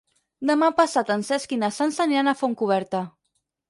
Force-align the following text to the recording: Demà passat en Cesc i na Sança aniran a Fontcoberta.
Demà 0.49 0.69
passat 0.79 1.13
en 1.17 1.27
Cesc 1.29 1.55
i 1.59 1.61
na 1.67 1.71
Sança 1.79 2.05
aniran 2.09 2.35
a 2.35 2.37
Fontcoberta. 2.43 3.09